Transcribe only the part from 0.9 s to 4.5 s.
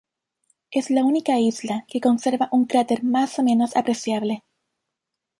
única isla que conserva un cráter más o menos apreciable.